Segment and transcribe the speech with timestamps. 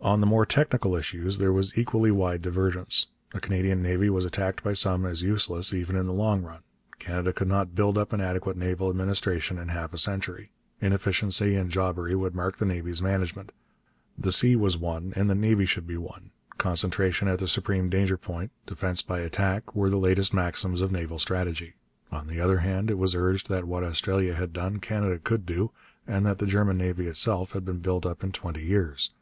[0.00, 3.06] On the more technical issues there was equally wide divergence.
[3.32, 6.60] A Canadian navy was attacked by some as useless even in the long run.
[6.98, 10.50] Canada could not build up an adequate naval administration in half a century.
[10.80, 13.52] Inefficiency and jobbery would mark the navy's management.
[14.18, 18.16] The sea was one and the navy should be one; concentration at the supreme danger
[18.16, 21.74] point, defence by attack, were the latest maxims of naval strategy.
[22.12, 25.70] On the other hand, it was urged that what Australia had done Canada could do,
[26.06, 29.12] and that the German navy itself had been built up in twenty years.